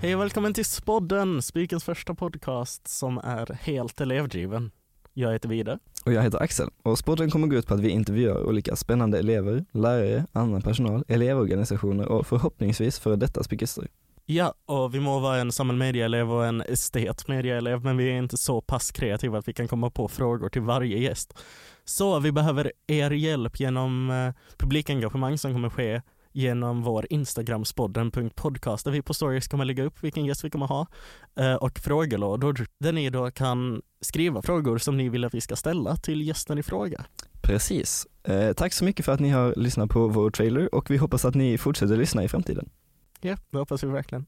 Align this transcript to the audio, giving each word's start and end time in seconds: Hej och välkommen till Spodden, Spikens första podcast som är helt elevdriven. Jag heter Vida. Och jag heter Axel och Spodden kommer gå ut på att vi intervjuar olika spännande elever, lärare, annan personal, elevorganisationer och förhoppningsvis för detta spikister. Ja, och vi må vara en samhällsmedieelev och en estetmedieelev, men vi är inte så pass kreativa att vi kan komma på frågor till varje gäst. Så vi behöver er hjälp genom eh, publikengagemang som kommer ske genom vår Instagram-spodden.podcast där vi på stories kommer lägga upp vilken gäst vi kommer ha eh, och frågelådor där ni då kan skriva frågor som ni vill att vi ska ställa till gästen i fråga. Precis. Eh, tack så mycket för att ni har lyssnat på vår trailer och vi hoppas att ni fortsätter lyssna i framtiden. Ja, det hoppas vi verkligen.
Hej 0.00 0.14
och 0.14 0.20
välkommen 0.20 0.54
till 0.54 0.64
Spodden, 0.64 1.42
Spikens 1.42 1.84
första 1.84 2.14
podcast 2.14 2.88
som 2.88 3.18
är 3.18 3.58
helt 3.60 4.00
elevdriven. 4.00 4.70
Jag 5.14 5.32
heter 5.32 5.48
Vida. 5.48 5.78
Och 6.04 6.12
jag 6.12 6.22
heter 6.22 6.42
Axel 6.42 6.68
och 6.82 6.98
Spodden 6.98 7.30
kommer 7.30 7.46
gå 7.46 7.56
ut 7.56 7.66
på 7.66 7.74
att 7.74 7.80
vi 7.80 7.88
intervjuar 7.88 8.44
olika 8.44 8.76
spännande 8.76 9.18
elever, 9.18 9.64
lärare, 9.72 10.26
annan 10.32 10.62
personal, 10.62 11.04
elevorganisationer 11.08 12.08
och 12.08 12.26
förhoppningsvis 12.26 12.98
för 12.98 13.16
detta 13.16 13.42
spikister. 13.42 13.88
Ja, 14.26 14.54
och 14.66 14.94
vi 14.94 15.00
må 15.00 15.18
vara 15.18 15.38
en 15.38 15.52
samhällsmedieelev 15.52 16.32
och 16.32 16.46
en 16.46 16.60
estetmedieelev, 16.60 17.84
men 17.84 17.96
vi 17.96 18.10
är 18.10 18.18
inte 18.18 18.36
så 18.36 18.60
pass 18.60 18.90
kreativa 18.90 19.38
att 19.38 19.48
vi 19.48 19.52
kan 19.52 19.68
komma 19.68 19.90
på 19.90 20.08
frågor 20.08 20.48
till 20.48 20.62
varje 20.62 20.98
gäst. 20.98 21.38
Så 21.84 22.20
vi 22.20 22.32
behöver 22.32 22.72
er 22.86 23.10
hjälp 23.10 23.60
genom 23.60 24.10
eh, 24.10 24.34
publikengagemang 24.56 25.38
som 25.38 25.52
kommer 25.52 25.70
ske 25.70 26.02
genom 26.36 26.82
vår 26.82 27.06
Instagram-spodden.podcast 27.10 28.84
där 28.84 28.90
vi 28.90 29.02
på 29.02 29.14
stories 29.14 29.48
kommer 29.48 29.64
lägga 29.64 29.84
upp 29.84 30.02
vilken 30.02 30.24
gäst 30.24 30.44
vi 30.44 30.50
kommer 30.50 30.66
ha 30.66 30.86
eh, 31.38 31.54
och 31.54 31.78
frågelådor 31.78 32.66
där 32.80 32.92
ni 32.92 33.10
då 33.10 33.30
kan 33.30 33.82
skriva 34.00 34.42
frågor 34.42 34.78
som 34.78 34.96
ni 34.96 35.08
vill 35.08 35.24
att 35.24 35.34
vi 35.34 35.40
ska 35.40 35.56
ställa 35.56 35.96
till 35.96 36.22
gästen 36.22 36.58
i 36.58 36.62
fråga. 36.62 37.04
Precis. 37.42 38.06
Eh, 38.22 38.52
tack 38.52 38.72
så 38.72 38.84
mycket 38.84 39.04
för 39.04 39.12
att 39.12 39.20
ni 39.20 39.28
har 39.28 39.54
lyssnat 39.56 39.90
på 39.90 40.08
vår 40.08 40.30
trailer 40.30 40.74
och 40.74 40.90
vi 40.90 40.96
hoppas 40.96 41.24
att 41.24 41.34
ni 41.34 41.58
fortsätter 41.58 41.96
lyssna 41.96 42.24
i 42.24 42.28
framtiden. 42.28 42.68
Ja, 43.20 43.36
det 43.50 43.58
hoppas 43.58 43.84
vi 43.84 43.88
verkligen. 43.88 44.26